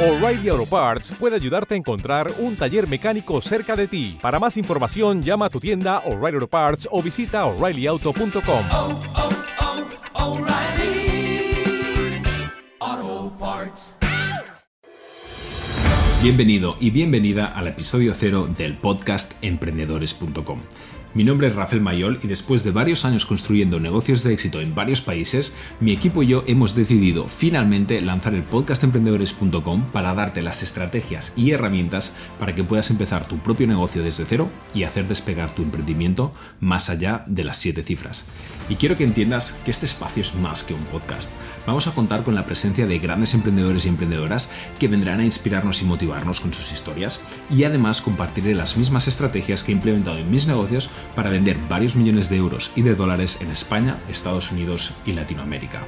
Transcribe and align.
O'Reilly 0.00 0.48
Auto 0.48 0.64
Parts 0.64 1.10
puede 1.18 1.34
ayudarte 1.34 1.74
a 1.74 1.76
encontrar 1.76 2.32
un 2.38 2.56
taller 2.56 2.88
mecánico 2.88 3.40
cerca 3.40 3.74
de 3.74 3.88
ti. 3.88 4.16
Para 4.22 4.38
más 4.38 4.56
información, 4.56 5.24
llama 5.24 5.46
a 5.46 5.50
tu 5.50 5.58
tienda 5.58 6.04
O'Reilly 6.06 6.36
Auto 6.36 6.46
Parts 6.46 6.88
o 6.92 7.02
visita 7.02 7.44
oreillyauto.com. 7.46 8.64
oh, 8.70 9.00
oh, 12.80 13.32
Parts. 13.40 13.96
Bienvenido 16.22 16.76
y 16.78 16.90
bienvenida 16.90 17.46
al 17.46 17.66
episodio 17.66 18.14
cero 18.14 18.48
del 18.56 18.76
podcast 18.76 19.32
emprendedores.com. 19.42 20.60
Mi 21.14 21.24
nombre 21.24 21.48
es 21.48 21.54
Rafael 21.54 21.80
Mayol 21.80 22.20
y 22.22 22.26
después 22.26 22.64
de 22.64 22.70
varios 22.70 23.06
años 23.06 23.24
construyendo 23.24 23.80
negocios 23.80 24.22
de 24.22 24.34
éxito 24.34 24.60
en 24.60 24.74
varios 24.74 25.00
países, 25.00 25.54
mi 25.80 25.92
equipo 25.92 26.22
y 26.22 26.26
yo 26.26 26.44
hemos 26.46 26.74
decidido 26.74 27.28
finalmente 27.28 28.02
lanzar 28.02 28.34
el 28.34 28.42
podcast 28.42 28.84
emprendedores.com 28.84 29.86
para 29.90 30.12
darte 30.12 30.42
las 30.42 30.62
estrategias 30.62 31.32
y 31.34 31.52
herramientas 31.52 32.14
para 32.38 32.54
que 32.54 32.62
puedas 32.62 32.90
empezar 32.90 33.26
tu 33.26 33.38
propio 33.38 33.66
negocio 33.66 34.02
desde 34.02 34.26
cero 34.26 34.50
y 34.74 34.82
hacer 34.82 35.08
despegar 35.08 35.50
tu 35.50 35.62
emprendimiento 35.62 36.30
más 36.60 36.90
allá 36.90 37.24
de 37.26 37.42
las 37.42 37.56
siete 37.56 37.82
cifras. 37.82 38.26
Y 38.68 38.76
quiero 38.76 38.98
que 38.98 39.04
entiendas 39.04 39.58
que 39.64 39.70
este 39.70 39.86
espacio 39.86 40.20
es 40.20 40.34
más 40.34 40.62
que 40.62 40.74
un 40.74 40.84
podcast. 40.84 41.30
Vamos 41.66 41.86
a 41.86 41.94
contar 41.94 42.22
con 42.22 42.34
la 42.34 42.44
presencia 42.44 42.86
de 42.86 42.98
grandes 42.98 43.32
emprendedores 43.32 43.86
y 43.86 43.88
emprendedoras 43.88 44.50
que 44.78 44.88
vendrán 44.88 45.20
a 45.20 45.24
inspirarnos 45.24 45.80
y 45.80 45.86
motivarnos 45.86 46.40
con 46.40 46.52
sus 46.52 46.70
historias 46.70 47.22
y 47.50 47.64
además 47.64 48.02
compartiré 48.02 48.54
las 48.54 48.76
mismas 48.76 49.08
estrategias 49.08 49.64
que 49.64 49.72
he 49.72 49.74
implementado 49.74 50.18
en 50.18 50.30
mis 50.30 50.46
negocios 50.46 50.90
para 51.14 51.30
vender 51.30 51.58
varios 51.68 51.96
millones 51.96 52.28
de 52.28 52.36
euros 52.36 52.72
y 52.76 52.82
de 52.82 52.94
dólares 52.94 53.38
en 53.40 53.50
España, 53.50 53.98
Estados 54.08 54.52
Unidos 54.52 54.94
y 55.04 55.12
Latinoamérica. 55.12 55.82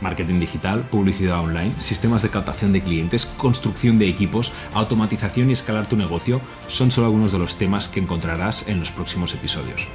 Marketing 0.00 0.38
digital, 0.38 0.88
publicidad 0.90 1.40
online, 1.40 1.74
sistemas 1.78 2.22
de 2.22 2.28
captación 2.28 2.72
de 2.72 2.82
clientes, 2.82 3.26
construcción 3.26 3.98
de 3.98 4.08
equipos, 4.08 4.52
automatización 4.74 5.48
y 5.48 5.54
escalar 5.54 5.86
tu 5.86 5.96
negocio 5.96 6.40
son 6.68 6.90
solo 6.90 7.06
algunos 7.06 7.32
de 7.32 7.38
los 7.38 7.56
temas 7.56 7.88
que 7.88 8.00
encontrarás 8.00 8.68
en 8.68 8.80
los 8.80 8.90
próximos 8.92 9.32
episodios. 9.34 9.88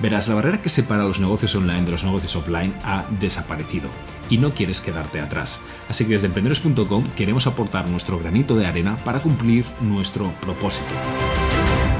Verás, 0.00 0.28
la 0.28 0.34
barrera 0.34 0.60
que 0.60 0.68
separa 0.68 1.04
los 1.04 1.20
negocios 1.20 1.54
online 1.54 1.82
de 1.82 1.92
los 1.92 2.04
negocios 2.04 2.34
offline 2.36 2.74
ha 2.82 3.04
desaparecido 3.20 3.88
y 4.28 4.38
no 4.38 4.52
quieres 4.52 4.80
quedarte 4.80 5.20
atrás. 5.20 5.60
Así 5.88 6.04
que 6.04 6.14
desde 6.14 6.26
emprendedores.com 6.26 7.04
queremos 7.16 7.46
aportar 7.46 7.88
nuestro 7.88 8.18
granito 8.18 8.56
de 8.56 8.66
arena 8.66 8.96
para 9.04 9.20
cumplir 9.20 9.64
nuestro 9.80 10.32
propósito 10.40 10.90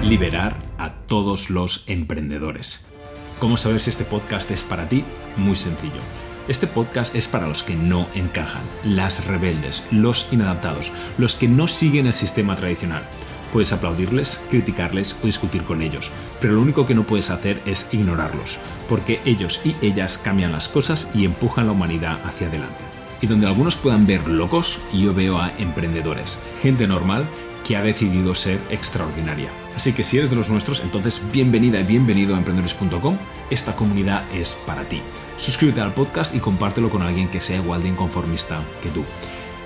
liberar 0.05 0.59
a 0.77 0.91
todos 0.91 1.49
los 1.49 1.85
emprendedores. 1.87 2.85
¿Cómo 3.39 3.57
saber 3.57 3.81
si 3.81 3.91
este 3.91 4.05
podcast 4.05 4.51
es 4.51 4.63
para 4.63 4.89
ti? 4.89 5.03
Muy 5.37 5.57
sencillo. 5.57 6.01
Este 6.47 6.67
podcast 6.67 7.15
es 7.15 7.27
para 7.27 7.49
los 7.49 7.63
que 7.63 7.75
no 7.75 8.07
encajan, 8.15 8.63
las 8.85 9.27
rebeldes, 9.27 9.87
los 9.91 10.29
inadaptados, 10.31 10.93
los 11.17 11.37
que 11.37 11.49
no 11.49 11.69
siguen 11.69 12.07
el 12.07 12.13
sistema 12.13 12.55
tradicional. 12.55 13.03
Puedes 13.51 13.73
aplaudirles, 13.73 14.43
criticarles 14.51 15.19
o 15.23 15.27
discutir 15.27 15.63
con 15.63 15.81
ellos, 15.81 16.11
pero 16.39 16.53
lo 16.53 16.61
único 16.61 16.85
que 16.85 16.95
no 16.95 17.05
puedes 17.05 17.31
hacer 17.31 17.63
es 17.65 17.89
ignorarlos, 17.93 18.59
porque 18.91 19.21
ellos 19.25 19.63
y 19.65 19.75
ellas 19.81 20.19
cambian 20.19 20.53
las 20.53 20.69
cosas 20.69 21.09
y 21.15 21.25
empujan 21.25 21.67
la 21.67 21.73
humanidad 21.73 22.21
hacia 22.27 22.49
adelante. 22.49 22.85
Y 23.23 23.27
donde 23.27 23.47
algunos 23.47 23.77
puedan 23.77 24.07
ver 24.07 24.29
locos, 24.29 24.81
yo 24.93 25.15
veo 25.15 25.39
a 25.39 25.53
emprendedores, 25.59 26.41
gente 26.61 26.87
normal 26.87 27.27
que 27.67 27.79
ha 27.79 27.83
decidido 27.83 28.35
ser 28.35 28.61
extraordinaria. 28.69 29.49
Así 29.77 29.93
que 29.93 30.03
si 30.03 30.19
eres 30.19 30.31
de 30.31 30.37
los 30.37 30.49
nuestros, 30.49 30.83
entonces 30.83 31.21
bienvenida 31.33 31.81
y 31.81 31.85
bienvenido 31.85 32.35
a 32.35 32.39
emprendedores.com. 32.39 33.17
Esta 33.51 33.75
comunidad 33.75 34.25
es 34.33 34.55
para 34.67 34.85
ti. 34.85 35.03
Suscríbete 35.37 35.81
al 35.81 35.95
podcast 35.95 36.35
y 36.35 36.41
compártelo 36.41 36.91
con 36.91 37.03
alguien 37.03 37.29
que 37.29 37.41
sea 37.41 37.57
igual 37.57 37.83
de 37.83 37.89
inconformista 37.89 38.63
que 38.81 38.91
tú. 38.91 39.05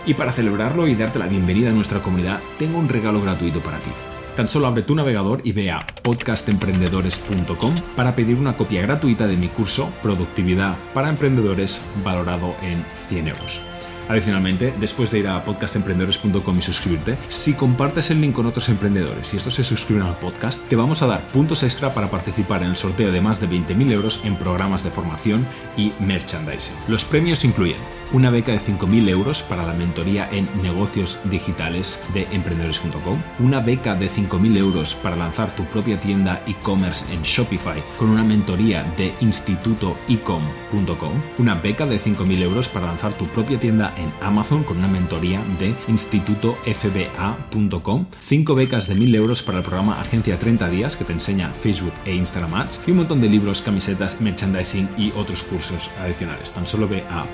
Y 0.07 0.15
para 0.15 0.33
celebrarlo 0.33 0.89
y 0.89 0.95
darte 0.95 1.19
la 1.19 1.27
bienvenida 1.27 1.71
a 1.71 1.75
nuestra 1.75 2.01
comunidad, 2.01 2.41
tengo 2.59 2.79
un 2.79 2.89
regalo 2.89 3.21
gratuito 3.21 3.61
para 3.61 3.79
ti. 3.79 3.91
Tan 4.35 4.49
solo 4.49 4.69
abre 4.69 4.83
tu 4.83 4.95
navegador 4.95 5.41
y 5.45 5.53
ve 5.53 5.71
a 5.71 5.81
podcastemprendedores.com 6.03 7.75
para 7.97 8.15
pedir 8.15 8.37
una 8.37 8.57
copia 8.57 8.81
gratuita 8.81 9.27
de 9.27 9.37
mi 9.37 9.49
curso 9.49 9.91
Productividad 10.03 10.77
para 10.95 11.09
Emprendedores 11.09 11.83
valorado 12.05 12.55
en 12.63 12.83
100 13.09 13.29
euros. 13.29 13.68
Adicionalmente, 14.09 14.75
después 14.79 15.11
de 15.11 15.21
ir 15.21 15.29
a 15.29 15.45
podcastemprendedores.com 15.45 16.59
y 16.59 16.63
suscribirte, 16.63 17.17
si 17.29 17.55
compartes 17.55 18.11
el 18.11 18.21
link 18.21 18.35
con 18.35 18.47
otros 18.47 18.69
emprendedores 18.69 19.35
y 19.35 19.37
estos 19.37 19.55
se 19.55 19.65
suscriben 19.65 20.05
al 20.05 20.19
podcast, 20.19 20.67
te 20.69 20.77
vamos 20.77 21.03
a 21.03 21.07
dar 21.07 21.27
puntos 21.29 21.63
extra 21.63 21.93
para 21.93 22.11
participar 22.11 22.63
en 22.63 22.71
el 22.71 22.77
sorteo 22.77 23.13
de 23.13 23.21
más 23.21 23.41
de 23.41 23.49
20.000 23.49 23.93
euros 23.93 24.21
en 24.25 24.37
programas 24.37 24.85
de 24.85 24.91
formación 24.91 25.47
y 25.77 25.93
merchandising. 26.01 26.77
Los 26.89 27.05
premios 27.05 27.45
incluyen 27.45 27.79
una 28.13 28.31
beca 28.31 28.53
de 28.53 28.61
5.000 28.61 29.09
euros 29.09 29.43
para 29.43 29.65
la 29.65 29.73
mentoría 29.73 30.29
en 30.31 30.47
negocios 30.63 31.19
digitales 31.25 32.01
de 32.15 32.29
emprendedores.com, 32.33 33.19
una 33.39 33.61
beca 33.61 33.95
de 33.95 34.09
5.000 34.09 34.57
euros 34.57 34.95
para 34.95 35.17
lanzar 35.17 35.55
tu 35.55 35.65
propia 35.65 36.01
tienda 36.01 36.43
e-commerce 36.47 37.05
en 37.13 37.23
Shopify 37.23 37.83
con 37.99 38.09
una 38.11 38.25
mentoría 38.25 38.85
de 38.97 39.13
institutoecom.com, 39.21 41.13
una 41.39 41.55
beca 41.55 41.87
de 41.87 41.99
5.000 41.99 42.43
euros 42.43 42.69
para 42.69 42.87
lanzar 42.87 43.13
tu 43.15 43.27
propia 43.27 43.61
tienda 43.61 43.95
en 43.97 44.13
Amazon 44.23 44.65
con 44.65 44.79
una 44.79 44.89
mentoría 44.89 45.41
de 45.59 45.75
institutofba.com, 45.89 48.07
5 48.21 48.55
becas 48.55 48.89
de 48.89 48.97
1.000 48.97 49.17
euros 49.17 49.43
para 49.43 49.59
el 49.59 49.65
programa 49.65 50.01
Agencia 50.01 50.39
30 50.39 50.69
días 50.69 50.97
que 50.97 51.05
te 51.05 51.13
enseña 51.13 51.53
Facebook 51.53 51.93
e 52.05 52.15
Instagram 52.15 52.55
Ads 52.55 52.81
y 52.87 52.93
un 52.93 52.99
montón 52.99 53.21
de 53.21 53.29
libros, 53.29 53.61
camisetas, 53.63 54.21
merchandising 54.21 54.89
y 54.97 55.13
otros 55.17 55.43
cursos 55.43 55.91
adicionales. 56.01 56.53
Tan 56.53 56.65
solo 56.67 56.87
ve 56.89 57.03
a 57.11 57.25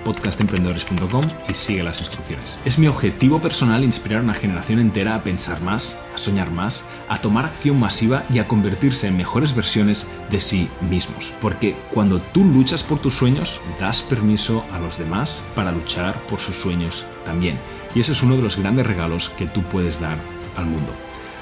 y 1.48 1.54
sigue 1.54 1.82
las 1.82 2.00
instrucciones. 2.00 2.58
Es 2.64 2.78
mi 2.78 2.86
objetivo 2.86 3.40
personal 3.40 3.84
inspirar 3.84 4.20
a 4.20 4.24
una 4.24 4.34
generación 4.34 4.78
entera 4.78 5.14
a 5.14 5.22
pensar 5.22 5.60
más, 5.60 5.98
a 6.14 6.18
soñar 6.18 6.50
más, 6.50 6.84
a 7.08 7.18
tomar 7.18 7.44
acción 7.44 7.78
masiva 7.78 8.24
y 8.32 8.38
a 8.38 8.48
convertirse 8.48 9.08
en 9.08 9.16
mejores 9.16 9.54
versiones 9.54 10.08
de 10.30 10.40
sí 10.40 10.68
mismos. 10.88 11.32
Porque 11.40 11.76
cuando 11.90 12.20
tú 12.20 12.44
luchas 12.44 12.82
por 12.82 12.98
tus 12.98 13.14
sueños, 13.14 13.60
das 13.78 14.02
permiso 14.02 14.64
a 14.72 14.78
los 14.78 14.98
demás 14.98 15.42
para 15.54 15.72
luchar 15.72 16.14
por 16.26 16.40
sus 16.40 16.56
sueños 16.56 17.06
también. 17.24 17.58
Y 17.94 18.00
ese 18.00 18.12
es 18.12 18.22
uno 18.22 18.36
de 18.36 18.42
los 18.42 18.56
grandes 18.56 18.86
regalos 18.86 19.30
que 19.30 19.46
tú 19.46 19.62
puedes 19.62 20.00
dar 20.00 20.18
al 20.56 20.66
mundo. 20.66 20.92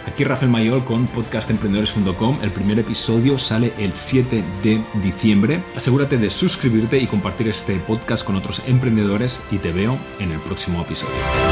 Aquí 0.06 0.24
Rafael 0.24 0.50
Mayol 0.50 0.84
con 0.84 1.06
podcastemprendedores.com. 1.06 2.38
El 2.42 2.50
primer 2.50 2.78
episodio 2.78 3.38
sale 3.38 3.72
el 3.78 3.94
7 3.94 4.42
de 4.62 4.82
diciembre. 5.02 5.62
Asegúrate 5.76 6.18
de 6.18 6.30
suscribirte 6.30 6.98
y 6.98 7.06
compartir 7.06 7.48
este 7.48 7.78
podcast 7.78 8.24
con 8.24 8.36
otros 8.36 8.62
emprendedores 8.66 9.44
y 9.50 9.58
te 9.58 9.72
veo 9.72 9.98
en 10.18 10.32
el 10.32 10.40
próximo 10.40 10.82
episodio. 10.82 11.51